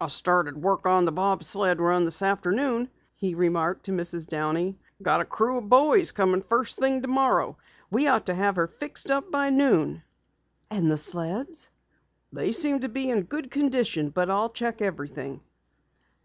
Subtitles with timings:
[0.00, 4.26] "I started work on the bob sled run this afternoon," he remarked to Mrs.
[4.26, 4.76] Downey.
[5.02, 7.56] "Got a crew of boys coming first thing tomorrow.
[7.88, 10.02] We ought to have her fixed up by noon."
[10.68, 11.68] "And the sleds?"
[12.32, 15.42] "They seem to be in good condition, but I'll check everything."